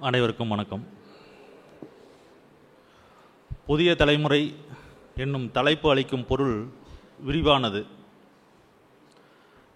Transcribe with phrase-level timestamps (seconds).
[0.00, 0.86] அனைவருக்கும் வணக்கம்.
[3.66, 4.54] புதிய தலைமுறை
[5.16, 6.66] என்னும் தலைப்பு அளிக்கும் பொருள்
[7.26, 7.86] விரிவானது.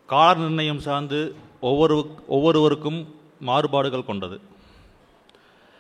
[0.06, 4.40] கால நிர்ணயம் சார்ந்து ஒவ்வொரு ஒவ்வொருவருக்கும் மாறுபாடுகள் கொண்டது.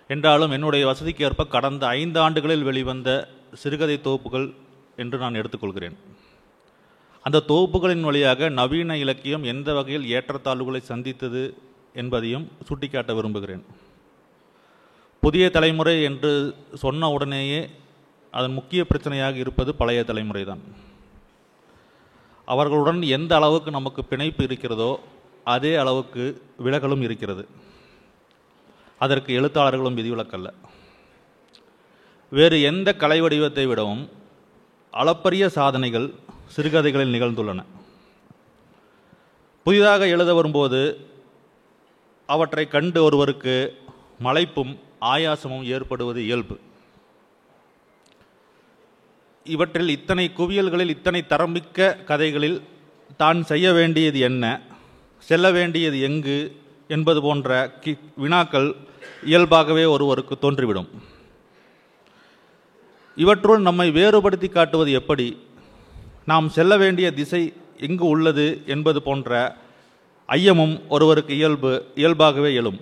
[0.08, 4.54] என்றாலும் என்னுடைய வசதிக்கு ஏற்ப கடந்த ஐந்து ஆண்டுகளில் வெளிவந்த சிறுகதை தொகுப்புகள்
[4.96, 5.96] என்று நான் எடுத்துக்கொள்கிறேன்.
[7.22, 11.54] அந்த தொகுப்புகளின் வழியாக நவீன இலக்கியம் எந்த வகையில் ஏற்றத்தாழ்வுகளை சந்தித்தது
[11.94, 13.88] என்பதையும் சுட்டிக்காட்ட விரும்புகிறேன்.
[15.20, 17.70] புதிய தலைமுறை என்று சொன்ன உடனேயே
[18.30, 20.60] அதன் முக்கிய பிரச்சனையாக இருப்பது பழைய தலைமுறைதான்.
[22.46, 25.00] அவர்களுடன் எந்த அளவுக்கு நமக்கு பிணைப்பு இருக்கிறதோ
[25.44, 27.48] அதே அளவுக்கு விலகலும் இருக்கிறது.
[28.98, 30.48] அதற்கு எழுத்தாளர்களும் விதிவிலக்கல்ல.
[32.30, 34.10] வேறு எந்த கலை வடிவத்தை விடவும்
[34.90, 36.14] அளப்பரிய சாதனைகள்
[36.46, 37.64] சிறுகதைகளில் நிகழ்ந்துள்ளன.
[39.64, 41.08] புதிதாக எழுத வரும்போது
[42.26, 43.78] அவற்றை கண்டு ஒருவருக்கு
[44.18, 46.60] மலைப்பும் ஆயாசமும் ஏற்படுவது இயல்பு.
[49.44, 52.62] இவற்றில் இத்தனை குவியல்களில் இத்தனை தரமிக்க கதைகளில்
[53.16, 54.62] தான் செய்ய வேண்டியது என்ன
[55.18, 56.56] செல்ல வேண்டியது எங்கு
[56.88, 58.76] என்பது போன்ற கி வினாக்கள்
[59.24, 60.88] இயல்பாகவே ஒருவருக்கு தோன்றிவிடும்.
[63.16, 65.42] இவற்றுள் நம்மை வேறுபடுத்தி காட்டுவது எப்படி
[66.26, 69.56] நாம் செல்ல வேண்டிய திசை எங்கு உள்ளது என்பது போன்ற
[70.28, 72.80] ஐயமும் ஒருவருக்கு இயல்பு இயல்பாகவே எழும்.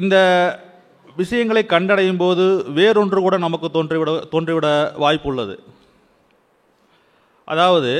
[0.00, 0.16] இந்த
[1.20, 2.44] விஷயங்களை கண்டடையும் போது
[2.78, 4.68] வேறொன்று கூட நமக்கு தோன்றிவிட தோன்றிவிட
[5.04, 5.54] வாய்ப்புள்ளது.
[7.52, 7.92] அதாவது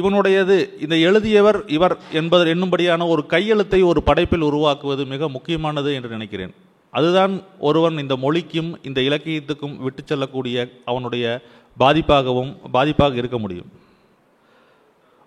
[0.00, 6.54] இவனுடையது இந்த எழுதியவர் இவர் என்பது என்னும்படியான ஒரு கையெழுத்தை ஒரு படைப்பில் உருவாக்குவது மிக முக்கியமானது என்று நினைக்கிறேன்.
[6.98, 7.34] அதுதான்
[7.68, 11.24] ஒருவன் இந்த மொழிக்கும் இந்த இலக்கியத்துக்கும் விட்டு செல்லக்கூடிய அவனுடைய
[11.82, 13.70] பாதிப்பாகவும் பாதிப்பாக இருக்க முடியும்.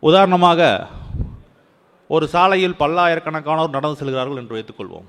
[0.10, 0.62] உதாரணமாக
[2.16, 5.08] ஒரு சாலையில் பல்லாயிரக்கணக்கானோர் நடந்து செல்கிறார்கள் என்று வைத்துக்கொள்வோம்.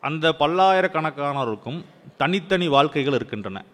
[0.00, 1.78] அந்த பல்லாயிரக்கணக்கானோருக்கும்
[2.16, 3.64] தனித்தனி வாழ்க்கைகள் இருக்கின்றன.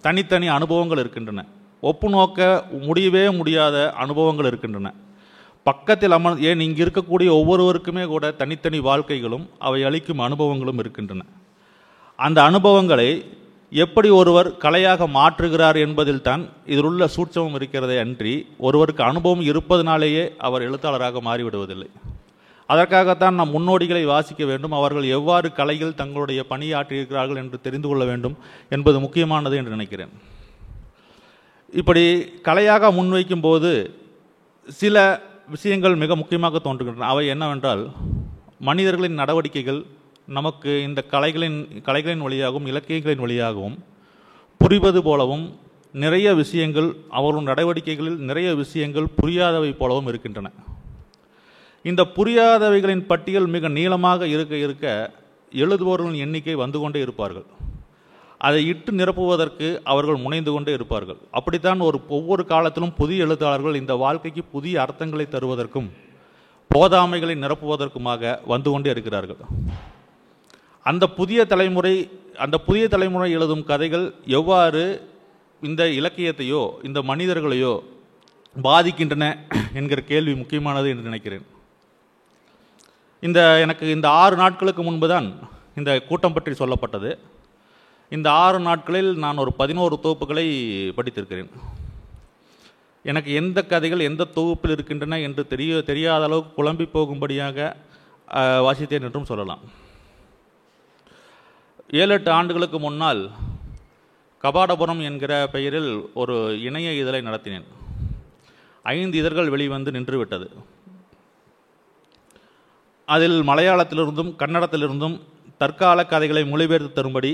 [0.00, 1.46] தனித்தனி அனுபவங்கள் இருக்கின்றன.
[1.80, 4.94] ஒப்பு நோக்க முடியவே முடியாத அனுபவங்கள் இருக்கின்றன.
[5.62, 11.24] பக்கத்தில் அமர் ஏன் இங்கே இருக்கக்கூடிய ஒவ்வொருவருக்குமே கூட தனித்தனி வாழ்க்கைகளும் அவை அளிக்கும் அனுபவங்களும் இருக்கின்றன.
[12.16, 13.10] அந்த அனுபவங்களை
[13.70, 20.62] எப்படி ஒருவர் கலையாக மாற்றுகிறார் என்பதில் தான் இதில் உள்ள சூட்சமம் இருக்கிறதே அன்றி ஒருவருக்கு அனுபவம் இருப்பதனாலேயே அவர்
[20.62, 21.90] எழுத்தாளராக மாறிவிடுவதில்லை.
[22.72, 24.76] அதற்காகத்தான் நாம் முன்னோடிகளை வாசிக்க வேண்டும்.
[24.78, 28.36] அவர்கள் எவ்வாறு கலையில் தங்களுடைய பணியாற்றியிருக்கிறார்கள் என்று தெரிந்து கொள்ள வேண்டும்
[28.76, 30.12] என்பது முக்கியமானது என்று நினைக்கிறேன்.
[31.80, 32.04] இப்படி
[32.48, 33.70] கலையாக முன்வைக்கும் போது
[34.68, 34.96] சில
[35.54, 37.10] விஷயங்கள் மிக முக்கியமாக தோன்றுகின்றன.
[37.14, 37.82] அவை என்னவென்றால்
[38.68, 39.80] மனிதர்களின் நடவடிக்கைகள்
[40.38, 41.58] நமக்கு இந்த கலைகளின்
[41.88, 43.76] கலைகளின் வழியாகவும் இலக்கியங்களின் வழியாகவும்
[44.60, 45.44] புரிவது போலவும்
[46.04, 46.88] நிறைய விஷயங்கள்
[47.18, 50.48] அவர்களுடைய நடவடிக்கைகளில் நிறைய விஷயங்கள் புரியாதவை போலவும் இருக்கின்றன.
[51.88, 54.86] இந்த புரியாதவைகளின் பட்டியல் மிக நீளமாக இருக்க இருக்க
[55.52, 57.46] எழுதுபவர்களின் எண்ணிக்கை வந்து கொண்டே இருப்பார்கள்.
[58.46, 61.18] அதை இட்டு நிரப்புவதற்கு அவர்கள் முனைந்து கொண்டே இருப்பார்கள்.
[61.38, 65.88] அப்படித்தான் ஒரு ஒவ்வொரு காலத்திலும் புதிய எழுத்தாளர்கள் இந்த வாழ்க்கைக்கு புதிய அர்த்தங்களை தருவதற்கும்
[66.70, 69.40] போதாமைகளை நிரப்புவதற்குமாக வந்து கொண்டே இருக்கிறார்கள்.
[70.86, 71.94] அந்த புதிய தலைமுறை
[72.44, 74.06] அந்த புதிய தலைமுறை எழுதும் கதைகள்
[74.38, 74.84] எவ்வாறு
[75.62, 77.72] இந்த இலக்கியத்தையோ இந்த மனிதர்களையோ
[78.56, 79.24] பாதிக்கின்றன
[79.80, 81.44] என்கிற கேள்வி முக்கியமானது என்று நினைக்கிறேன்.
[83.26, 85.26] இந்த எனக்கு இந்த ஆறு நாட்களுக்கு முன்பு தான்
[85.78, 87.10] இந்த கூட்டம் பற்றி சொல்லப்பட்டது.
[88.16, 90.46] இந்த ஆறு நாட்களில் நான் ஒரு பதினோரு தொகுப்புகளை
[90.96, 91.50] படித்திருக்கிறேன்.
[93.10, 97.68] எனக்கு எந்த கதைகள் எந்த தொகுப்பில் இருக்கின்றன என்று தெரிய தெரியாத அளவுக்கு குழம்பி போகும்படியாக
[98.66, 99.62] வாசித்தேன் என்றும் சொல்லலாம்.
[102.00, 103.22] ஏழு எட்டு ஆண்டுகளுக்கு முன்னால்
[104.44, 107.66] கபாடபுரம் என்கிற பெயரில் ஒரு இணைய இதழை நடத்தினேன்.
[108.96, 110.46] ஐந்து இதழ்கள் வெளிவந்து நின்றுவிட்டது.
[113.14, 115.14] அதில் மலையாளத்திலிருந்தும் கன்னடத்திலிருந்தும்
[115.60, 117.32] தற்கால கதைகளை மொழிபெயர்த்து தரும்படி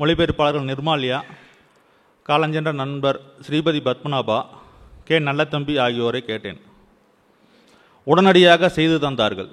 [0.00, 1.18] மொழிபெயர்ப்பாளர்கள் நிர்மாலியா
[2.28, 4.38] காலஞ்சென்ற நண்பர் ஸ்ரீபதி பத்மநாபா
[5.08, 6.60] கே நல்லத்தம்பி ஆகியோரை கேட்டேன்.
[8.06, 9.50] உடனடியாக செய்து தந்தார்கள்.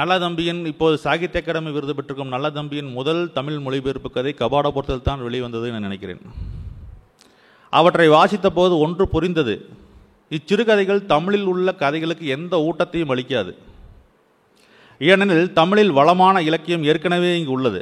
[0.00, 5.82] நல்லதம்பியின் இப்போது சாகித்ய அகாடமி விருது பெற்றிருக்கும் நல்லதம்பியின் முதல் தமிழ் மொழிபெயர்ப்பு கதை கபாடபுரத்தில் தான் வெளிவந்தது என
[5.88, 6.22] நினைக்கிறேன்.
[7.72, 9.56] அவற்றை வாசித்த போது ஒன்று புரிந்தது.
[10.36, 13.52] இச்சிறுகதைகள் தமிழில் உள்ள கதைகளுக்கு எந்த ஊட்டத்தையும் அளிக்காது.
[15.10, 17.80] ஏனெனில் தமிழில் வளமான இலக்கியம் ஏற்கனவே இங்கு உள்ளது.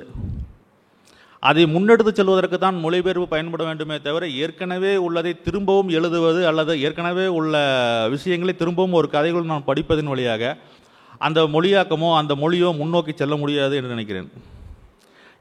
[1.48, 7.54] அதை முன்னெடுத்து செல்வதற்கு தான் மொழிபெயர்ப்பு பயன்பட வேண்டுமே தவிர ஏற்கனவே உள்ளதை திரும்பவும் எழுதுவது அல்லது ஏற்கனவே உள்ள
[8.14, 10.52] விஷயங்களை திரும்பவும் ஒரு கதைகள் நான் படிப்பதன் வழியாக
[11.26, 14.28] அந்த மொழியாக்கமோ அந்த மொழியோ முன்னோக்கி செல்ல முடியாது என்று நினைக்கிறேன்.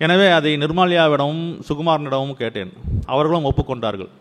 [0.05, 2.71] எனவே அதை நிர்மாலியாவிடமும் சுகுமாரனிடமும் கேட்டேன்.
[3.13, 4.11] அவர்களும் ஒப்புக்கொண்டார்கள்.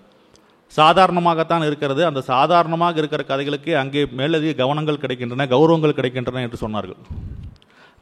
[0.77, 2.03] சாதாரணமாகத்தான் இருக்கிறது.
[2.09, 7.01] அந்த சாதாரணமாக இருக்கிற கதைகளுக்கு அங்கே மேலதிக கவனங்கள் கிடைக்கின்றன கௌரவங்கள் கிடைக்கின்றன என்று சொன்னார்கள்.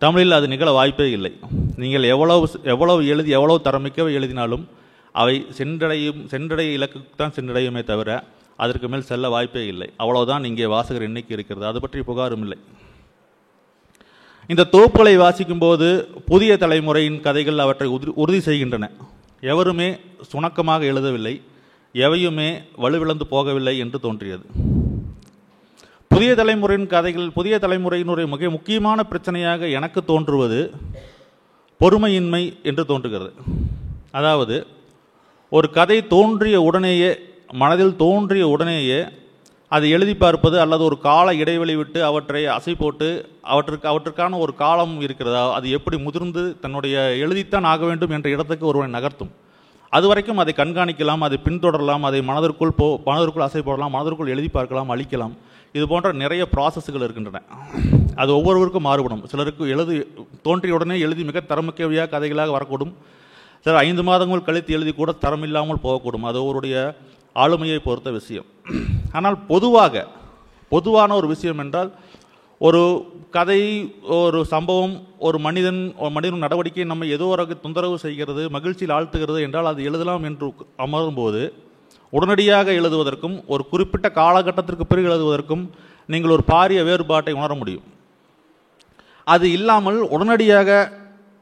[0.04, 1.32] தமிழில் அது நிகழ வாய்ப்பே இல்லை.
[1.82, 4.64] நீங்கள் எவ்வளவு எவ்வளவு எழுதி எவ்வளவு தரமிக்கவை எழுதினாலும்
[5.20, 8.10] அவை சென்றடையும் சென்றடைய இலக்குக்கு தான் சென்றடையுமே தவிர
[8.64, 9.88] அதற்கு மேல் செல்ல வாய்ப்பே இல்லை.
[10.02, 11.64] அவ்வளவுதான் இங்கே வாசகர் எண்ணிக்கை இருக்கிறது.
[11.70, 12.58] அது பற்றி புகாரும் இல்லை.
[14.52, 15.86] இந்த தொகுப்புகளை வாசிக்கும்போது
[16.30, 18.90] புதிய தலைமுறையின் கதைகள் அவற்றை உறுதி உறுதி செய்கின்றன.
[19.52, 19.88] எவருமே
[20.32, 21.34] சுணக்கமாக எழுதவில்லை.
[22.04, 22.48] எவையுமே
[22.82, 24.44] வலுவிழந்து போகவில்லை என்று தோன்றியது.
[26.10, 30.60] புதிய தலைமுறையின் கதைகள் புதிய தலைமுறையினுடைய மிக முக்கியமான பிரச்சனையாக எனக்கு தோன்றுவது
[31.80, 33.32] பொறுமையின்மை என்று தோன்றுகிறது.
[34.18, 34.56] அதாவது
[35.52, 37.10] ஒரு கதை தோன்றிய உடனேயே
[37.62, 39.00] மனதில் தோன்றிய உடனேயே
[39.72, 43.08] அதை எழுதி பார்ப்பது அல்லது ஒரு கால இடைவெளி விட்டு அவற்றை அசை போட்டு
[43.52, 48.90] அவற்றுக்கு அவற்றுக்கான ஒரு காலம் இருக்கிறதா அது எப்படி முதிர்ந்து தன்னுடைய எழுதித்தான் ஆக வேண்டும் என்ற இடத்துக்கு ஒருவனை
[48.96, 49.32] நகர்த்தும்.
[49.96, 54.90] அது வரைக்கும் அதை கண்காணிக்கலாம் அதை பின்தொடரலாம் அதை மனதிற்குள் போ மனதிற்குள் அசை போடலாம் மனதிற்குள் எழுதி பார்க்கலாம்
[54.94, 55.34] அழிக்கலாம்.
[55.76, 57.42] இது போன்ற நிறைய ப்ராசஸ்கள் இருக்கின்றன.
[58.22, 59.22] அது ஒவ்வொருவருக்கும் மாறுபடும்.
[59.32, 59.96] சிலருக்கு எழுதி
[60.46, 62.92] தோன்றிய உடனே எழுதி மிக தரமிக்கவையாக கதைகளாக வரக்கூடும்.
[63.64, 66.26] சிலர் ஐந்து மாதங்கள் கழித்து எழுதி கூட தரமில்லாமல் போகக்கூடும்.
[66.30, 66.76] அது ஒருவருடைய
[67.44, 68.46] ஆளுமையை பொறுத்த விஷயம்.
[69.16, 70.04] ஆனால் பொதுவாக
[70.74, 71.90] பொதுவான ஒரு விஷயம் என்றால்
[72.60, 72.82] ஒரு
[73.30, 73.60] கதை
[74.18, 74.94] ஒரு சம்பவம்
[75.26, 80.24] ஒரு மனிதன் ஒரு மனிதன் நடவடிக்கை நம்ம ஏதோ ஒரு தொந்தரவு செய்கிறது மகிழ்ச்சியில் ஆழ்த்துகிறது என்றால் அது எழுதலாம்
[80.28, 80.46] என்று
[80.84, 81.42] அமரும்போது
[82.12, 85.64] உடனடியாக எழுதுவதற்கும் ஒரு குறிப்பிட்ட காலகட்டத்திற்கு பிறகு எழுதுவதற்கும்
[86.12, 87.84] நீங்கள் ஒரு பாரிய வேறுபாட்டை உணர முடியும்.
[89.26, 90.70] அது இல்லாமல் உடனடியாக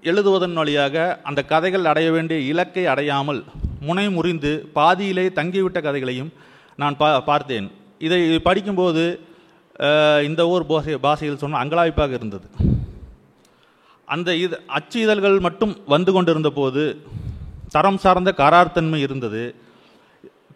[0.03, 3.41] எழுதுவதன் வழியாக அந்த கதைகள் அடைய வேண்டிய இலக்கை அடையாமல்
[3.89, 6.33] முனை முறிந்து பாதியிலே தங்கிவிட்ட கதைகளையும்
[6.77, 7.69] நான் பா பார்த்தேன்.
[8.07, 9.05] இதை படிக்கும்போது
[10.29, 12.47] இந்த ஊர் பாஷை பாஷையில் சொன்ன அங்கலாய்ப்பாக இருந்தது.
[14.15, 16.83] அந்த இது அச்சு இதழ்கள் மட்டும் வந்து கொண்டிருந்த போது
[17.75, 19.43] தரம் சார்ந்த கரார்த்தன்மை இருந்தது.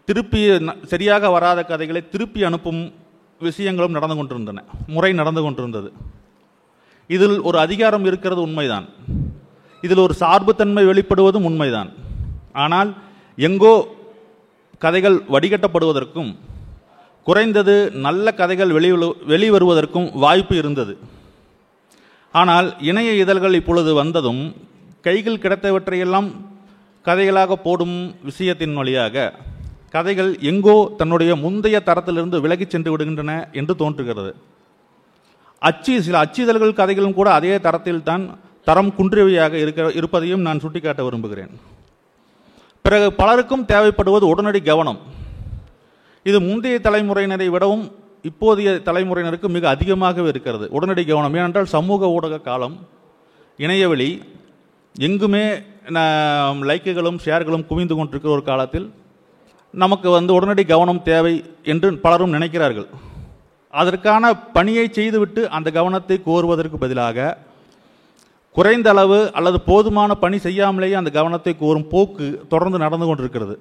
[0.08, 0.40] திருப்பி
[0.92, 2.82] சரியாக வராத கதைகளை திருப்பி அனுப்பும்
[3.40, 4.62] விஷயங்களும் நடந்து கொண்டிருந்தன.
[4.94, 5.90] முறை நடந்து கொண்டிருந்தது.
[7.16, 8.86] இதில் ஒரு அதிகாரம் இருக்கிறது உண்மைதான்.
[9.82, 11.90] இதில் ஒரு சார்புத்தன்மை வெளிப்படுவதும் உண்மைதான்.
[12.64, 12.90] ஆனால்
[13.48, 13.74] எங்கோ
[14.84, 16.30] கதைகள் வடிகட்டப்படுவதற்கும்
[17.26, 17.74] குறைந்தது
[18.06, 18.90] நல்ல கதைகள் வெளி
[19.32, 20.94] வெளிவருவதற்கும் வாய்ப்பு இருந்தது.
[22.34, 24.42] ஆனால் இணைய இதழ்கள் இப்பொழுது வந்ததும்
[25.06, 26.28] கைகள் கிடைத்தவற்றையெல்லாம்
[27.06, 27.96] கதைகளாக போடும்
[28.28, 29.32] விஷயத்தின் வழியாக
[29.94, 34.32] கதைகள் எங்கோ தன்னுடைய முந்தைய தரத்திலிருந்து விலகிச் சென்று விடுகின்றன என்று தோன்றுகிறது.
[35.68, 38.24] அச்சு சில அச்சிதழ்கள் கதைகளும் கூட அதே தரத்தில் தான்
[38.68, 41.52] தரம் குன்றியவையாக இருக்க இருப்பதையும் நான் சுட்டிக்காட்ட விரும்புகிறேன்.
[42.84, 45.00] பிறகு பலருக்கும் தேவைப்படுவது உடனடி கவனம்.
[46.28, 47.84] இது முந்தைய தலைமுறையினரை விடவும்
[48.28, 50.66] இப்போதைய தலைமுறையினருக்கு மிக அதிகமாகவே இருக்கிறது.
[50.76, 51.36] உடனடி கவனம்.
[51.38, 52.76] ஏனென்றால் சமூக ஊடக காலம்
[53.58, 54.10] இணையவெளி
[54.94, 55.44] எங்குமே
[56.68, 58.86] லைக்குகளும் ஷேர்களும் குவிந்து கொண்டிருக்கிற ஒரு காலத்தில்
[59.74, 61.34] நமக்கு வந்து உடனடி கவனம் தேவை
[61.72, 62.88] என்று பலரும் நினைக்கிறார்கள்.
[63.74, 67.36] அதற்கான பணியை செய்துவிட்டு அந்த கவனத்தை கோருவதற்கு பதிலாக
[68.56, 73.56] குறைந்த அளவு அல்லது போதுமான பணி செய்யாமலேயே அந்த கவனத்தை கோரும் போக்கு தொடர்ந்து நடந்து கொண்டிருக்கிறது.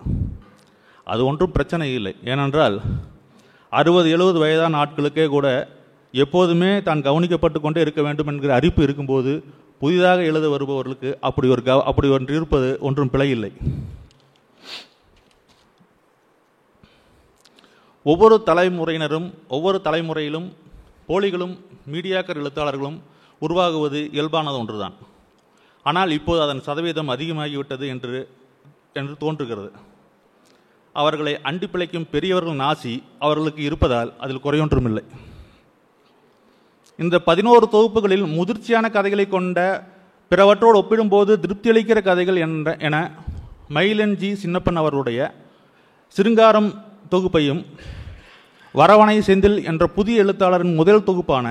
[1.14, 2.14] அது ஒன்றும் பிரச்சனை இல்லை.
[2.32, 2.76] ஏனென்றால்
[3.80, 5.48] அறுபது எழுபது வயதான ஆட்களுக்கே கூட
[6.24, 9.32] எப்போதுமே தான் கவனிக்கப்பட்டு கொண்டே இருக்க வேண்டும் என்கிற அறிப்பு இருக்கும்போது
[9.82, 13.52] புதிதாக எழுத வருபவர்களுக்கு அப்படி ஒரு கவ அப்படி ஒன்று இருப்பது ஒன்றும் பிழையில்லை
[18.12, 20.48] ஒவ்வொரு தலைமுறையினரும் ஒவ்வொரு தலைமுறையிலும்
[21.10, 21.54] போலிகளும்
[21.94, 22.98] மீடியாக்கர் எழுத்தாளர்களும்
[23.46, 24.96] உருவாகுவது இயல்பானது ஒன்றுதான்.
[25.86, 28.20] ஆனால் இப்போது அதன் சதவீதம் அதிகமாகிவிட்டது என்று
[29.00, 29.70] என்று தோன்றுகிறது.
[31.02, 32.94] அவர்களை அண்டி பிழைக்கும் பெரியவர்கள் நாசி
[33.26, 35.04] அவர்களுக்கு இருப்பதால் அதில் குறையொன்றுமில்லை.
[37.04, 39.60] இந்த பதினோரு தொகுப்புகளில் முதிர்ச்சியான கதைகளை கொண்ட
[40.32, 42.96] பிறவற்றோடு ஒப்பிடும்போது திருப்தியளிக்கிற கதைகள் என்ற என
[43.76, 45.20] மயிலன்ஜி சின்னப்பன் அவருடைய
[46.16, 46.70] சிருங்காரம்
[47.14, 47.62] தொகுப்பையும்
[48.80, 51.48] வரவணை செந்தில் என்ற புதிய எழுத்தாளரின் முதல் தொகுப்பான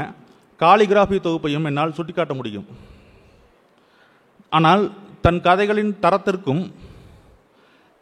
[0.61, 2.67] காலிகிராஃபி தொகுப்பையும் என்னால் சுட்டிக்காட்ட முடியும்.
[4.57, 4.83] ஆனால்
[5.25, 6.63] தன் கதைகளின் தரத்திற்கும்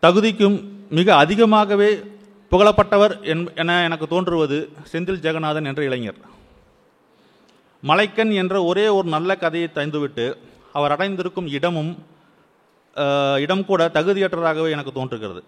[0.03, 0.57] தகுதிக்கும்
[0.91, 2.03] மிக அதிகமாகவே
[2.51, 6.15] புகழப்பட்டவர் என்- என எனக்கு தோன்றுவது செந்தில் ஜெகநாதன் என்ற இளைஞர்.
[7.83, 10.37] மலைக்கன் என்ற ஒரே ஒரு நல்ல கதையை தந்துவிட்டு
[10.73, 11.97] அவர் அடைந்திருக்கும் இடமும்
[13.37, 15.45] இடம் கூட தகுதியற்றதாகவே எனக்கு தோன்றுகிறது.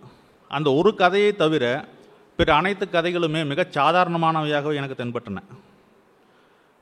[0.49, 1.89] அந்த ஒரு கதையை தவிர
[2.37, 5.43] பிற அனைத்து கதைகளுமே மிக சாதாரணமானவையாகவே எனக்கு தென்பட்டன.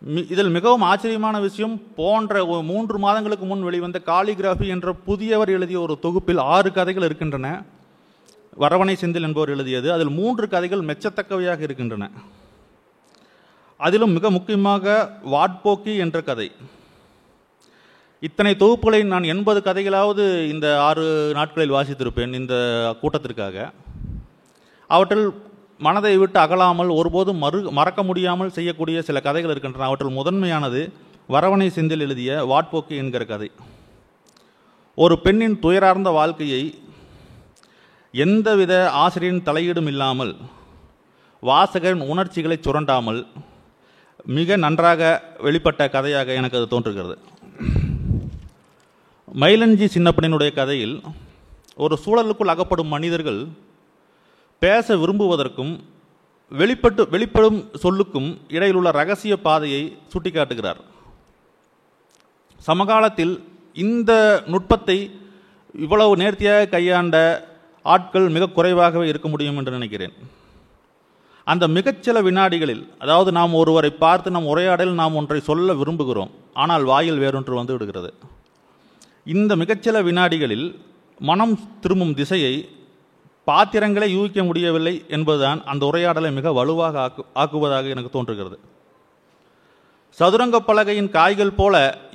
[0.09, 5.99] மி- இதில் மிகவும் ஆச்சரியமான விஷயம் போன்ற மூன்று மாதங்களுக்கு முன் வெளிவந்த காலிகிராஃபி என்ற புதியவர் எழுதிய ஒரு
[5.99, 7.65] தொகுப்பில் ஆறு கதைகள் இருக்கின்றன.
[8.59, 12.11] வரவணை செந்தில் என்பவர் எழுதியது அதில் மூன்று கதைகள் மெச்சத்தக்கவையாக இருக்கின்றன.
[13.77, 16.53] அதிலும் மிக முக்கியமாக வாட்போக்கி என்ற கதை.
[18.21, 22.55] இத்தனை தொகுப்புகளை நான் எண்பது கதைகளாவது இந்த ஆறு நாட்களில் வாசித்திருப்பேன் இந்த
[23.01, 23.73] கூட்டத்திற்காக.
[24.87, 25.27] அவற்றில்
[25.79, 29.87] மனதை விட்டு அகலாமல் ஒருபோதும் மறு மறக்க முடியாமல் செய்யக்கூடிய சில கதைகள் இருக்கின்றன.
[29.87, 30.93] அவற்றில் முதன்மையானது
[31.29, 33.51] வரவணை செந்தில் எழுதிய வாட்போக்கு என்கிற கதை.
[34.95, 36.63] ஒரு பெண்ணின் துயரார்ந்த வாழ்க்கையை
[38.23, 40.33] எந்தவித ஆசிரியரின் தலையீடும் இல்லாமல்
[41.43, 43.21] வாசகரின் உணர்ச்சிகளை சுரண்டாமல்
[44.37, 45.01] மிக நன்றாக
[45.47, 47.17] வெளிப்பட்ட கதையாக எனக்கு அது தோன்றுகிறது.
[49.43, 50.95] மயிலஞ்சி சின்னப்பனினுடைய கதையில்
[51.85, 53.41] ஒரு சூழலுக்குள் அகப்படும் மனிதர்கள்
[54.63, 55.73] பேச விரும்புவதற்கும்
[56.53, 60.81] வெளிப்பட்டு வெளிப்படும் சொல்லுக்கும் இடையில் உள்ள ரகசிய பாதையை சுட்டிக்காட்டுகிறார்.
[62.69, 63.35] சமகாலத்தில்
[63.87, 64.13] இந்த
[64.53, 64.99] நுட்பத்தை
[65.85, 67.17] இவ்வளவு நேர்த்தியாக கையாண்ட
[67.93, 70.15] ஆட்கள் மிக குறைவாகவே இருக்க முடியும் என்று நினைக்கிறேன்.
[71.47, 76.31] அந்த மிகச்சில வினாடிகளில் அதாவது நாம் ஒருவரை பார்த்து நம் உரையாடலில் நாம் ஒன்றை சொல்ல விரும்புகிறோம்
[76.63, 78.11] ஆனால் வாயில் வேறொன்று வந்து விடுகிறது.
[79.35, 80.67] இந்த மிகச்சில வினாடிகளில்
[81.21, 82.55] மனம் திரும்பும் திசையை
[83.47, 88.57] பாத்திரங்களை யூகிக்க முடியவில்லை என்பதுதான் அந்த உரையாடலை மிக வலுவாக ஆக்கு ஆக்குவதாக எனக்கு தோன்றுகிறது.
[90.19, 91.75] சதுரங்க பலகையின் காய்கள் போல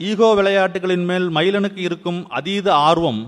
[0.10, 3.22] ஈகோ விளையாட்டுகளின் மேல் மயிலனுக்கு இருக்கும் அதீத ஆர்வம்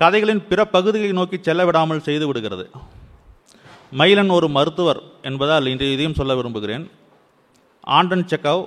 [0.00, 2.64] கதைகளின் பிற பகுதிகளை நோக்கி செல்ல விடாமல் செய்து விடுகிறது.
[3.98, 6.90] மயிலன் ஒரு மருத்துவர் என்பதால் இன்று இதையும் சொல்ல விரும்புகிறேன்.
[7.80, 8.64] ஆண்டன் செக்கவ்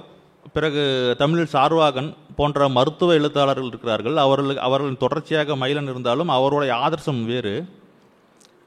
[0.54, 0.84] பிறகு
[1.18, 4.18] தமிழில் சார்வாகன் போன்ற மருத்துவ எழுத்தாளர்கள் இருக்கிறார்கள்.
[4.18, 7.56] அவர்கள் அவர்களின் தொடர்ச்சியாக மயிலன் இருந்தாலும் அவருடைய ஆதர்சம் வேறு.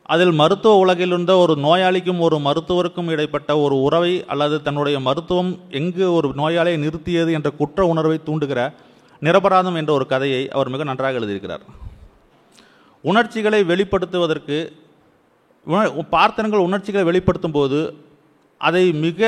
[0.02, 6.07] அதில் மருத்துவ உலகில் இருந்த ஒரு நோயாளிக்கும் ஒரு மருத்துவருக்கும் இடைப்பட்ட ஒரு உறவை அல்லது தன்னுடைய மருத்துவம் எங்கு
[6.12, 8.73] ஒரு நோயாளியை நிறுத்தியது என்ற குற்ற உணர்வை தூண்டுகிற
[9.21, 11.64] நிரபராதம் என்ற ஒரு கதையை அவர் மிக நன்றாக எழுதியிருக்கிறார்.
[13.04, 14.57] உணர்ச்சிகளை வெளிப்படுத்துவதற்கு
[15.66, 17.78] உண- பார்த்தனங்கள் உணர்ச்சிகளை வெளிப்படுத்தும் போது
[18.61, 19.21] அதை மிக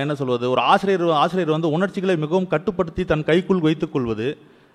[0.00, 4.26] என்ன சொல்வது ஒரு ஆசிரியர் ஆசிரியர் வந்து உணர்ச்சிகளை மிகவும் கட்டுப்படுத்தி தன் கைக்குள் வைத்துக் கொள்வது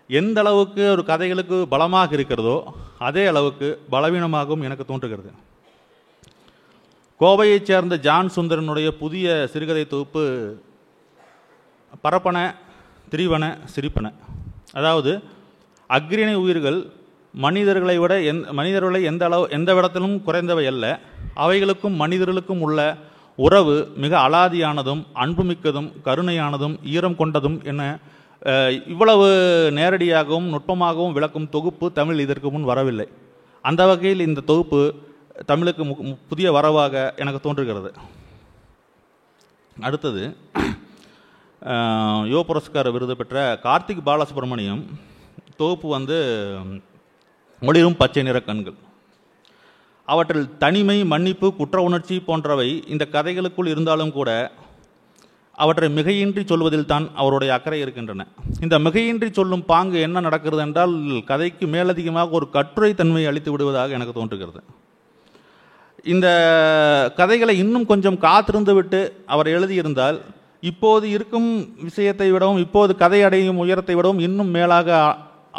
[0.09, 2.55] எந்த அளவுக்கு ஒரு கதைகளுக்கு பலமாக இருக்கிறதோ
[2.99, 5.31] அதே அளவுக்கு பலவீனமாகவும் எனக்கு தோன்றுகிறது.
[7.19, 10.23] கோவையைச் சேர்ந்த ஜான் சுந்தரனுடைய புதிய சிறுகதை தொகுப்பு
[12.03, 12.37] பரப்பன
[13.11, 14.07] திரிவன சிரிப்பன.
[14.73, 15.11] அதாவது
[15.89, 16.79] அக்ரிணை உயிர்கள்
[17.33, 20.99] மனிதர்களை விட எந் மனிதர்களை எந்த அளவு எந்த விடத்திலும் குறைந்தவை அல்ல.
[21.35, 22.97] அவைகளுக்கும் மனிதர்களுக்கும் உள்ள
[23.35, 27.99] உறவு மிக அலாதியானதும் அன்புமிக்கதும் கருணையானதும் ஈரம் கொண்டதும் என
[28.87, 29.25] இவ்வளவு
[29.73, 33.07] நேரடியாகவும் நுட்பமாகவும் விளக்கும் தொகுப்பு தமிழ் இதற்கு முன் வரவில்லை.
[33.61, 34.93] அந்த வகையில் இந்த தொகுப்பு
[35.45, 37.93] தமிழுக்கு மு- புதிய வரவாக எனக்கு தோன்றுகிறது.
[39.81, 40.37] அடுத்தது
[42.23, 44.83] யோ புரஸ்கார விருது பெற்ற கார்த்திக் பாலசுப்ரமணியம்
[45.57, 46.57] தொகுப்பு வந்து
[47.67, 48.77] ஒளிரும் பச்சை நிற கண்கள்.
[50.07, 54.29] அவற்றில் தனிமை மன்னிப்பு குற்ற உணர்ச்சி போன்றவை இந்த கதைகளுக்குள் இருந்தாலும் கூட
[55.63, 58.21] அவற்றை மிகையின்றி சொல்வதில் தான் அவருடைய அக்கறை இருக்கின்றன.
[58.65, 60.93] இந்த மிகையின்றி சொல்லும் பாங்கு என்ன நடக்கிறது என்றால்
[61.31, 64.61] கதைக்கு மேலதிகமாக ஒரு கட்டுரை தன்மையை அளித்து விடுவதாக எனக்கு தோன்றுகிறது.
[66.13, 66.27] இந்த
[67.19, 69.01] கதைகளை இன்னும் கொஞ்சம் காத்திருந்து விட்டு
[69.33, 70.17] அவர் எழுதியிருந்தால்
[70.71, 71.51] இப்போது இருக்கும்
[71.89, 74.89] விஷயத்தை விடவும் இப்போது கதை அடையும் உயரத்தை விடவும் இன்னும் மேலாக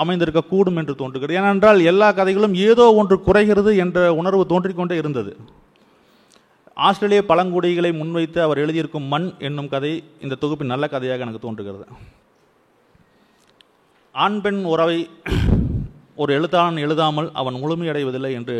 [0.02, 1.38] அமைந்திருக்கக்கூடும் என்று தோன்றுகிறது.
[1.40, 5.32] ஏனென்றால் எல்லா கதைகளும் ஏதோ ஒன்று குறைகிறது என்ற உணர்வு தோன்றிக்கொண்டே இருந்தது.
[6.86, 11.86] ஆஸ்திரேலிய பழங்குடிகளை முன்வைத்து அவர் எழுதியிருக்கும் மண் என்னும் கதை இந்த தொகுப்பின் நல்ல கதையாக எனக்கு தோன்றுகிறது.
[14.14, 14.98] ஆண் பெண் உறவை
[16.16, 18.56] ஒரு எழுத்தாளன் எழுதாமல் அவன் முழுமையடைவதில்லை என்று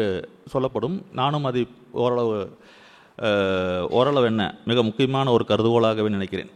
[0.52, 0.96] சொல்லப்படும்.
[1.12, 1.62] நானும் அதை
[2.04, 2.38] ஓரளவு
[3.90, 6.50] ஓரளவு என்ன மிக முக்கியமான ஒரு கருதுகோளாகவே நினைக்கிறேன்.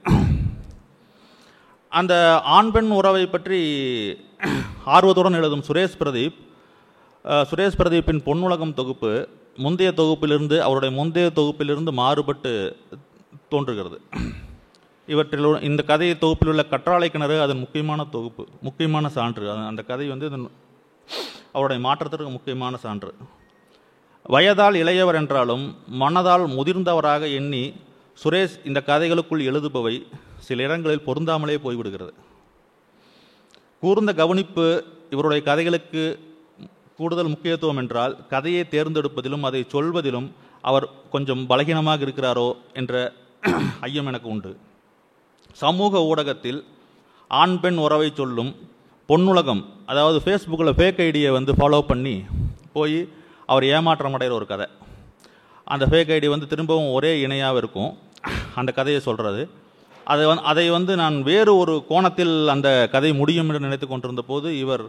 [1.93, 2.15] அந்த
[2.57, 3.59] ஆண் பெண் உறவை பற்றி
[4.97, 6.37] ஆர்வத்துடன் எழுதும் சுரேஷ் பிரதீப்
[7.51, 9.13] சுரேஷ் பிரதீப்பின் பொன்னுலகம் தொகுப்பு
[9.65, 12.53] முந்தைய தொகுப்பிலிருந்து அவருடைய முந்தைய தொகுப்பிலிருந்து மாறுபட்டு
[13.53, 13.99] தோன்றுகிறது.
[15.09, 19.45] இவற்றில் இந்த கதை தொகுப்பில் உள்ள கற்றாழை கிணறு அதன் முக்கியமான தொகுப்பு முக்கியமான சான்று.
[19.71, 20.29] அந்த கதை வந்து
[21.53, 23.13] அவருடைய மாற்றத்திற்கு முக்கியமான சான்று.
[24.35, 25.65] வயதால் இளையவர் என்றாலும்
[26.03, 27.65] மனதால் முதிர்ந்தவராக எண்ணி
[28.23, 29.95] சுரேஷ் இந்த கதைகளுக்குள் எழுதுபவை
[30.49, 32.13] சில இடங்களில் பொருந்தாமலே போய்விடுகிறது.
[33.83, 34.67] கூர்ந்த கவனிப்பு
[35.15, 36.03] இவருடைய கதைகளுக்கு
[36.99, 40.29] கூடுதல் முக்கியத்துவம் என்றால் கதையை தேர்ந்தெடுப்பதிலும் அதை சொல்வதிலும்
[40.69, 42.49] அவர் கொஞ்சம் பலகீனமாக இருக்கிறாரோ
[42.81, 42.95] என்ற
[43.87, 44.51] ஐயம் எனக்கு உண்டு.
[45.63, 46.59] சமூக ஊடகத்தில்
[47.31, 48.51] ஆண் பெண் உறவை சொல்லும்
[49.11, 52.17] பொன்னுலகம் அதாவது ஃபேஸ்புக்கில் ஃபேக் ஐடியை வந்து ஃபாலோ பண்ணி
[52.77, 52.99] போய்
[53.53, 54.67] அவர் ஏமாற்றம் அடைகிற ஒரு கதை.
[55.75, 57.91] அந்த ஃபேக் ஐடி வந்து திரும்பவும் ஒரே இணையாக இருக்கும்.
[58.61, 59.43] அந்த கதையை சொல்கிறது
[60.13, 64.49] அதை வந் அதை வந்து நான் வேறு ஒரு கோணத்தில் அந்த கதை முடியும் என்று நினைத்து கொண்டிருந்த போது
[64.63, 64.85] இவர்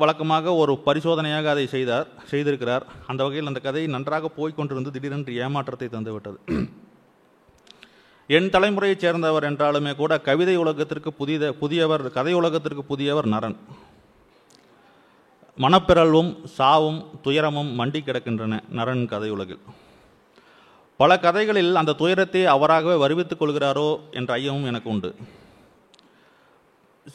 [0.00, 2.84] வழக்கமாக ஒரு பரிசோதனையாக அதை செய்தார் செய்திருக்கிறார்.
[3.10, 6.38] அந்த வகையில் அந்த கதை நன்றாக போய்கொண்டிருந்து திடீரென்று ஏமாற்றத்தை தந்துவிட்டது.
[8.36, 13.56] என் தலைமுறையைச் சேர்ந்தவர் என்றாலுமே கூட கவிதை உலகத்திற்கு புதித புதியவர் கதை உலகத்திற்கு புதியவர் நரன்.
[15.62, 19.62] மனப்பிறழ்வும் சாவும் துயரமும் மண்டி கிடக்கின்றன நரன் கதை உலகில்.
[21.00, 25.10] பல கதைகளில் அந்த துயரத்தை அவராகவே வருவித்துக் கொள்கிறாரோ என்ற ஐயமும் எனக்கு உண்டு.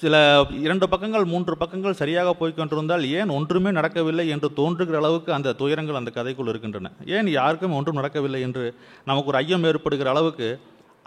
[0.02, 0.16] சில
[0.64, 6.12] இரண்டு பக்கங்கள் மூன்று பக்கங்கள் சரியாக போய்க்கொண்டிருந்தால் ஏன் ஒன்றுமே நடக்கவில்லை என்று தோன்றுகிற அளவுக்கு அந்த துயரங்கள் அந்த
[6.18, 6.92] கதைக்குள் இருக்கின்றன.
[7.18, 8.64] ஏன் யாருக்கும் ஒன்றும் நடக்கவில்லை என்று
[9.10, 10.50] நமக்கு ஒரு ஐயம் ஏற்படுகிற அளவுக்கு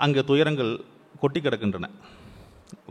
[0.05, 0.73] அங்கு துயரங்கள்
[1.25, 1.89] கொட்டி கிடக்கின்றன.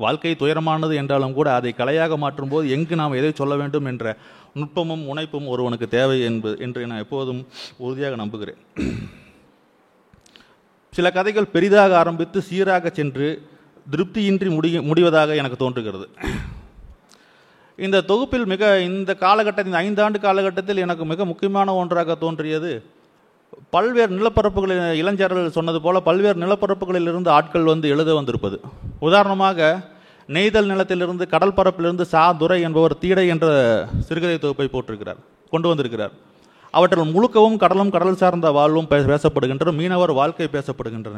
[0.03, 4.15] வாழ்க்கை துயரமானது என்றாலும் கூட அதை கலையாக மாற்றும்போது எங்கு நாம் எதை சொல்ல வேண்டும் என்ற
[4.59, 7.41] நுட்பமும் முனைப்பும் ஒருவனுக்கு தேவை என்பது என்று நான் எப்போதும்
[7.85, 8.61] உறுதியாக நம்புகிறேன்.
[10.95, 13.27] சில கதைகள் பெரிதாக ஆரம்பித்து சீராக சென்று
[13.93, 16.05] திருப்தியின்றி முடி முடிவதாக எனக்கு தோன்றுகிறது.
[17.85, 22.71] இந்த தொகுப்பில் மிக இந்த காலகட்டத்தில் இந்த ஐந்தாண்டு காலகட்டத்தில் எனக்கு மிக முக்கியமான ஒன்றாக தோன்றியது
[23.75, 28.57] பல்வேறு நிலப்பரப்புகளில் இளைஞர்கள் சொன்னது போல் பல்வேறு நிலப்பரப்புகளில் இருந்து ஆட்கள் வந்து எழுத வந்திருப்பது.
[29.07, 29.69] உதாரணமாக
[30.35, 33.45] நெய்தல் நிலத்திலிருந்து கடல் பரப்பிலிருந்து சா துரை என்பவர் தீடை என்ற
[34.07, 35.21] சிறுகதை தொகுப்பை போட்டிருக்கிறார்
[35.53, 36.13] கொண்டு வந்திருக்கிறார்.
[36.77, 41.17] அவற்றில் முழுக்கவும் கடலும் கடல் சார்ந்த வாழ்வும் பேசப்படுகின்றன மீனவர் வாழ்க்கை பேசப்படுகின்றன.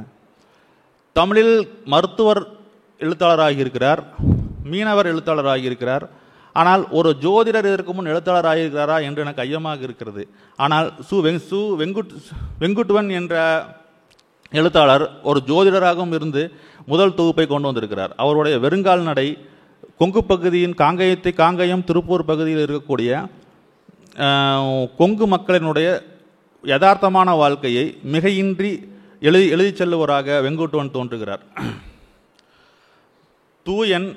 [1.16, 1.56] தமிழில்
[1.94, 2.42] மருத்துவர்
[3.02, 4.02] எழுத்தாளராக இருக்கிறார்
[4.72, 6.06] மீனவர் எழுத்தாளராக இருக்கிறார்
[6.56, 10.24] ஆனால் ஒரு ஜோதிடர் இதற்கு முன் எழுத்தாளராக இருக்கிறாரா என்று எனக்கு ஐயமாக இருக்கிறது.
[10.64, 12.16] ஆனால் சு வெங் சு வெங்குட்
[12.64, 13.36] வெங்குட்டுவன் என்ற
[14.60, 16.42] எழுத்தாளர் ஒரு ஜோதிடராகவும் இருந்து
[16.92, 18.14] முதல் தொகுப்பை கொண்டு வந்திருக்கிறார்.
[18.24, 19.28] அவருடைய வெறுங்கால் நடை
[20.02, 23.12] கொங்கு பகுதியின் காங்கயத்தை காங்கயம் திருப்பூர் பகுதியில் இருக்கக்கூடிய
[25.00, 25.88] கொங்கு மக்களினுடைய
[26.64, 28.72] யதார்த்தமான வாழ்க்கையை மிகையின்றி
[29.20, 31.44] எழுதி எழுதிச் செல்லுவராக வெங்கோட்டுவன் தோன்றுகிறார்.
[33.66, 34.08] தூயன்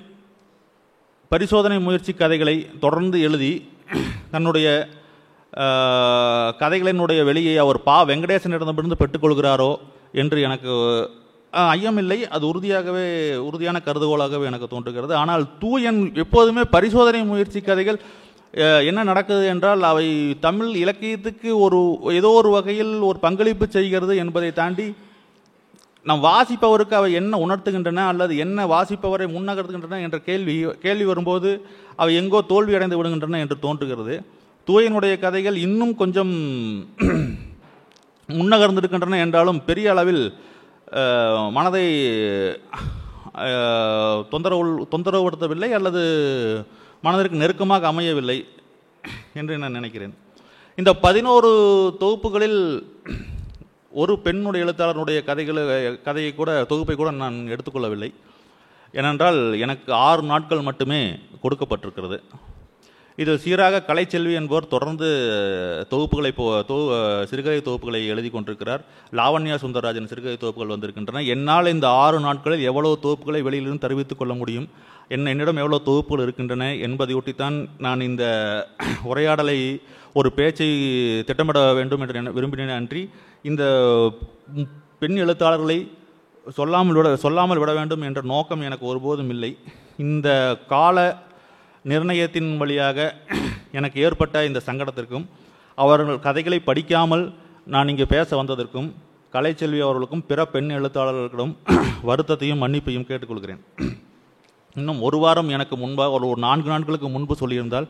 [1.29, 3.53] பரிசோதனை முயற்சி கதைகளை தொடர்ந்து எழுதி
[4.31, 4.69] தன்னுடைய
[6.63, 9.73] கதைகளினுடைய வெளியை அவர் பா வெங்கடேசனிடமிருந்து பெற்றுக்கொள்கிறாரோ
[10.23, 10.73] என்று எனக்கு
[11.75, 12.19] ஐயமில்லை.
[12.35, 13.07] அது உறுதியாகவே
[13.49, 15.15] உறுதியான கருதுகோளாகவே எனக்கு தோன்றுகிறது.
[15.23, 18.01] ஆனால் தூயன் எப்போதுமே பரிசோதனை முயற்சி கதைகள்
[18.89, 20.07] என்ன நடக்குது என்றால் அவை
[20.41, 21.79] தமிழ் இலக்கியத்துக்கு ஒரு
[22.19, 24.87] ஏதோ ஒரு வகையில் ஒரு பங்களிப்பு செய்கிறது என்பதை தாண்டி
[26.07, 31.51] நம் வாசிப்பவருக்கு அவை என்ன உணர்த்துகின்றன அல்லது என்ன வாசிப்பவரை முன்னகர்த்துகின்றன என்ற கேள்வி கேள்வி வரும்போது
[31.99, 34.15] அவை எங்கோ தோல்வி அடைந்து விடுகின்றன என்று தோன்றுகிறது.
[34.69, 36.35] தூயனுடைய கதைகள் இன்னும் கொஞ்சம்
[38.39, 40.23] முன்னகர்ந்திருக்கின்றன என்றாலும் பெரிய அளவில்
[41.53, 41.85] மனதை
[44.33, 44.63] தொந்தரவு
[44.93, 46.03] தொந்தரவுபடுத்தவில்லை அல்லது
[47.05, 48.39] மனதிற்கு நெருக்கமாக அமையவில்லை
[49.41, 50.15] என்று நான் நினைக்கிறேன்.
[50.81, 51.51] இந்த பதினோரு
[52.03, 52.61] தொகுப்புகளில்
[54.03, 55.65] ஒரு பெண்ணுடைய எழுத்தாளருடைய கதைகளை
[56.07, 58.11] கதையை கூட தொகுப்பை கூட நான் எடுத்துக்கொள்ளவில்லை.
[59.01, 61.01] ஏனென்றால் எனக்கு ஆறு நாட்கள் மட்டுமே
[61.43, 62.19] கொடுக்கப்பட்டிருக்கிறது.
[63.21, 65.09] இதில் சீராக கலைச்செல்வி என்பவர் தொடர்ந்து
[65.91, 66.77] தொகுப்புகளை போ தொ
[67.31, 68.83] சிறுகதை தொகுப்புகளை எழுதி கொண்டிருக்கிறார்.
[69.19, 71.23] லாவண்யா சுந்தரராஜன் சிறுகதை தொகுப்புகள் வந்திருக்கின்றன.
[71.35, 74.67] என்னால் இந்த ஆறு நாட்களில் எவ்வளவு தொகுப்புகளை வெளியிலிருந்து தெரிவித்துக் கொள்ள முடியும்?
[75.15, 78.25] என்ன என்னிடம் எவ்வளோ தொகுப்புகள் இருக்கின்றன என்பதையொட்டித்தான் நான் இந்த
[79.11, 79.59] உரையாடலை
[80.19, 80.69] ஒரு பேச்சை
[81.29, 82.79] திட்டமிட வேண்டும் என்று விரும்பினேன்.
[82.81, 83.03] அன்றி
[83.51, 83.63] இந்த
[85.03, 85.79] பெண் எழுத்தாளர்களை
[86.59, 89.53] சொல்லாமல் விட சொல்லாமல் விட வேண்டும் என்ற நோக்கம் எனக்கு ஒருபோதும் இல்லை.
[90.07, 90.29] இந்த
[90.75, 90.99] கால
[91.91, 92.99] நிர்ணயத்தின் வழியாக
[93.79, 95.27] எனக்கு ஏற்பட்ட இந்த சங்கடத்திற்கும்
[95.79, 97.25] அவர்கள் கதைகளை படிக்காமல்
[97.75, 98.89] நான் இங்கே பேச வந்ததற்கும்
[99.35, 101.55] கலைச்செல்வி அவர்களுக்கும் பிற பெண் எழுத்தாளர்களுக்கும்
[102.09, 103.61] வருத்தத்தையும் மன்னிப்பையும் கேட்டுக்கொள்கிறேன்.
[104.77, 107.87] இன்னும் ஒரு வாரம் எனக்கு முன்பாக ஒரு ஒரு நான்கு நாட்களுக்கு முன்பு சொல்லியிருந்தால்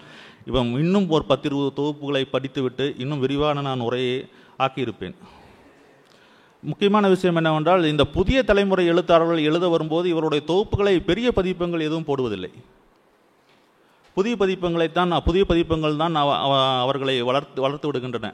[0.50, 4.18] இவன் இன்னும் ஒரு பத்து இருபது தொகுப்புகளை படித்துவிட்டு இன்னும் விரிவான நான் உரையை
[4.64, 5.14] ஆக்கியிருப்பேன்.
[6.62, 12.52] முக்கியமான விஷயம் என்னவென்றால் இந்த புதிய தலைமுறை எழுத்தாளர்கள் எழுத வரும்போது இவருடைய தொகுப்புகளை பெரிய பதிப்பங்கள் எதுவும் போடுவதில்லை.
[14.16, 16.16] புதிய பதிப்பங்களைத்தான் புதிய பதிப்பங்கள் தான்
[16.82, 18.26] அவர்களை வளர்த்து வளர்த்து விடுகின்றன.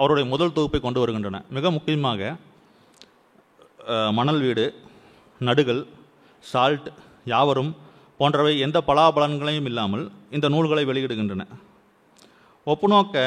[0.00, 1.40] அவருடைய முதல் தொகுப்பை கொண்டு வருகின்றன.
[1.56, 2.30] மிக முக்கியமாக
[4.18, 4.66] மணல் வீடு
[5.48, 5.82] நடுகள்
[6.52, 6.88] சால்ட்
[7.32, 7.72] யாவரும்
[8.20, 10.04] போன்றவை எந்த பலாபலன்களையும் இல்லாமல்
[10.36, 11.42] இந்த நூல்களை வெளியிடுகின்றன.
[12.72, 13.26] ஒப்புநோக்க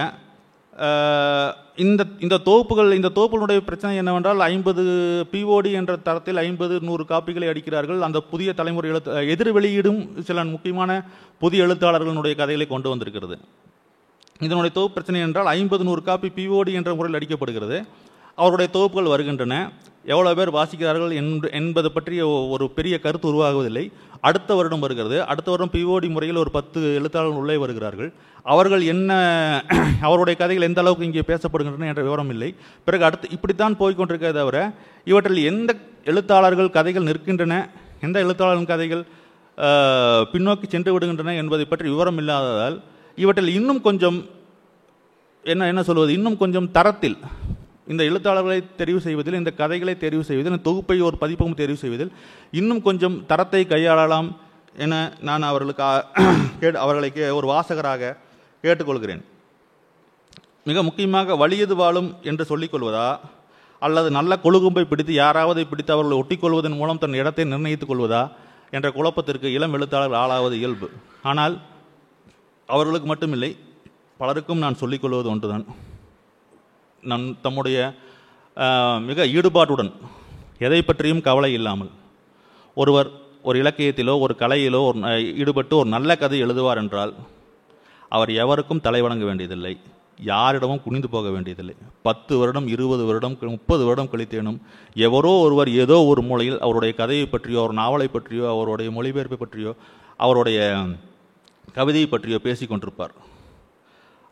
[1.84, 4.84] இந்த இந்த தொகுப்புகள் இந்த தொகுப்புகளுடைய பிரச்சனை என்னவென்றால் ஐம்பது
[5.32, 8.00] பிஓடி என்ற தரத்தில் ஐம்பது நூறு காப்பிகளை அடிக்கிறார்கள்.
[8.02, 10.92] அந்த புதிய தலைமுறை எழுத்து எதிர் வெளியீடும் சில முக்கியமான
[11.40, 13.38] புதிய எழுத்தாளர்களுடைய கதைகளை கொண்டு வந்திருக்கிறது.
[14.40, 17.80] இதனுடைய தொகுப்பு பிரச்சனை என்றால் ஐம்பது நூறு காப்பி பிஓடி என்ற முறையில் அடிக்கப்படுகிறது.
[18.36, 19.72] அவருடைய தொகுப்புகள் வருகின்றன.
[20.12, 21.13] எவ்வளோ பேர் வாசிக்கிறார்கள்
[21.60, 22.22] என்பது பற்றிய
[22.54, 23.86] ஒரு பெரிய கருத்து உருவாகுவதில்லை.
[24.28, 25.17] அடுத்த வருடம் வருகிறது.
[25.32, 28.10] அடுத்த வருடம் பிஓடி முறையில் ஒரு பத்து எழுத்தாளர்கள் உள்ளே வருகிறார்கள்.
[28.54, 29.12] அவர்கள் என்ன
[30.08, 32.50] அவருடைய கதைகள் எந்த அளவுக்கு இங்கே பேசப்படுகின்றன என்ற விவரம் இல்லை.
[32.88, 34.58] பிறகு அடுத்து இப்படித்தான் போய்கொண்டிருக்கே தவிர
[35.12, 35.72] இவற்றில் எந்த
[36.12, 37.56] எழுத்தாளர்கள் கதைகள் நிற்கின்றன
[38.06, 39.04] எந்த எழுத்தாளர்களின் கதைகள்
[40.32, 42.76] பின்னோக்கி சென்று விடுகின்றன என்பதை பற்றி விவரம் இல்லாததால்
[43.24, 44.17] இவற்றில் இன்னும் கொஞ்சம்
[45.52, 46.12] என்ன என்ன சொல்வது?
[46.17, 47.17] இன்னும் கொஞ்சம் தரத்தில்
[47.88, 52.12] இந்த எழுத்தாளர்களை தெரிவு செய்வதில் இந்த கதைகளை தெரிவு செய்வதில் இந்த தொகுப்பை ஒரு பதிப்பும் தெரிவு செய்வதில்
[52.52, 54.36] இன்னும் கொஞ்சம் தரத்தை கையாளலாம்
[54.78, 56.06] என நான் அவர்களுக்கு ஆ-
[56.60, 58.17] கேட்டு அவர்களை ஒரு வாசகராக
[58.62, 59.23] கேட்டுக்கொள்கிறேன்.
[60.63, 63.19] மிக முக்கியமாக வலியது வாழும் என்று சொல்லிக் கொள்வதா?
[63.80, 68.32] அல்லது நல்ல கொழுகும்பை பிடித்து யாராவது பிடித்து அவர்களை ஒட்டிக்கொள்வதன் மூலம் தன் இடத்தை நிர்ணயித்துக் கொள்வதா?
[68.71, 70.89] என்ற குழப்பத்திற்கு இளம் எழுத்தாளர் ஆளாவது இயல்பு.
[71.23, 71.62] ஆனால்
[72.67, 73.58] அவர்களுக்கு மட்டுமில்லை
[74.17, 75.65] பலருக்கும் நான் சொல்லிக் கொள்வது ஒன்றுதான்.
[77.08, 77.78] நம் தம்முடைய
[79.00, 79.91] மிக ஈடுபாட்டுடன்
[80.60, 81.91] எதை பற்றியும் கவலை இல்லாமல்
[82.78, 83.10] ஒருவர்
[83.43, 87.13] ஒரு இலக்கியத்திலோ ஒரு கலையிலோ ஒரு ந- ஈடுபட்டு ஒரு நல்ல கதை எழுதுவார் என்றால்
[88.12, 89.72] அவர் எவருக்கும் தலை வணங்க வேண்டியதில்லை.
[90.22, 91.76] யாரிடமும் குனிந்து போக வேண்டியதில்லை.
[92.04, 94.60] பத்து வருடம் இருபது வருடம் முப்பது வருடம் கழித்தேனும்
[94.96, 99.74] எவரோ ஒருவர் ஏதோ ஒரு மூலையில் அவருடைய கதையை பற்றியோ ஒரு நாவலை பற்றியோ அவருடைய மொழிபெயர்ப்பை பற்றியோ
[100.20, 100.60] அவருடைய
[101.74, 103.13] கவிதையை பற்றியோ பேசிக் கொண்டிருப்பார்.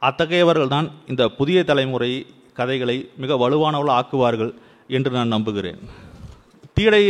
[0.01, 2.11] அத்தகையவர்கள் தான் இந்த புதிய தலைமுறை
[2.59, 4.51] கதைகளை மிக வலுவானவளாக ஆக்குவார்கள்
[4.97, 5.79] என்று நான் நம்புகிறேன்.
[6.77, 7.03] தீடை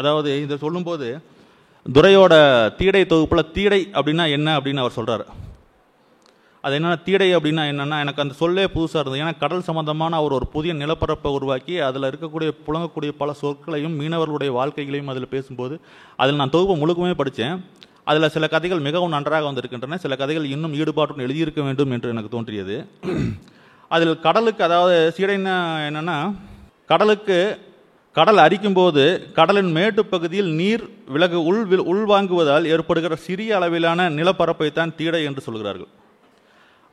[0.00, 1.06] அதாவது இதை சொல்லும்போது
[1.86, 2.34] துரையோட
[2.80, 5.24] தீடை தொகுப்பில் தீடை அப்படின்னா என்ன அப்படின்னு அவர் சொல்கிறார்
[6.64, 9.20] அது என்ன தீடை அப்படின்னா என்னென்னா எனக்கு அந்த சொல்லே புதுசாக இருந்தது.
[9.22, 15.10] ஏன்னா கடல் சம்பந்தமான அவர் ஒரு புதிய நிலப்பரப்பை உருவாக்கி அதில் இருக்கக்கூடிய புழங்கக்கூடிய பல சொற்களையும் மீனவர்களுடைய வாழ்க்கைகளையும்
[15.12, 15.76] அதில் பேசும்போது
[16.22, 17.56] அதில் நான் தொகுப்பு முழுக்கமே படித்தேன்
[18.10, 19.98] அதில் சில கதைகள் மிகவும் நன்றாக வந்திருக்கின்றன.
[20.04, 22.76] சில கதைகள் இன்னும் ஈடுபாட்டுடன் எழுதியிருக்க வேண்டும் என்று எனக்கு தோன்றியது.
[23.92, 25.56] அதில் கடலுக்கு அதாவது சீடைன்னா
[25.88, 26.16] என்னென்னா
[26.90, 27.36] கடலுக்கு
[28.16, 29.02] கடல் அரிக்கும்போது
[29.32, 35.40] கடலின் மேட்டு பகுதியில் நீர் விலகு உள் வில்- உள்வாங்குவதால் ஏற்படுகிற சிறிய அளவிலான நிலப்பரப்பை தான் தீடை என்று
[35.40, 35.90] சொல்கிறார்கள்.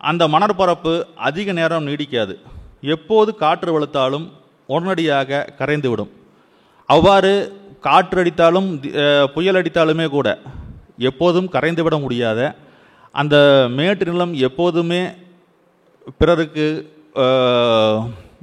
[0.02, 0.94] அந்த மணற்பரப்பு
[1.28, 2.34] அதிக நேரம் நீடிக்காது.
[2.94, 4.26] எப்போது காற்று வலுத்தாலும்
[4.70, 6.12] உடனடியாக கரைந்துவிடும்.
[6.90, 7.34] அவ்வாறு
[7.82, 8.70] காற்று அடித்தாலும்
[9.34, 10.28] புயல் அடித்தாலுமே கூட
[11.10, 12.40] எப்போதும் கரைந்துவிட முடியாத
[13.16, 13.36] அந்த
[13.78, 15.02] மேட்டு நிலம் எப்போதுமே
[16.18, 16.66] பிறருக்கு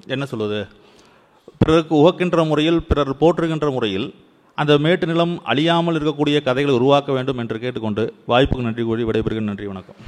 [0.07, 0.61] என்ன சொல்வது?
[1.61, 4.07] பிறருக்கு உகக்கின்ற முறையில் பிறர் போற்றுகின்ற முறையில்
[4.55, 9.51] அந்த மேட்டு நிலம் அழியாமல் இருக்கக்கூடிய கதைகளை உருவாக்க வேண்டும் என்று கேட்டுக்கொண்டு வாய்ப்புக்கு நன்றி கூறி விடைபெறுகிறேன்.
[9.51, 9.99] நன்றி வணக்கம்.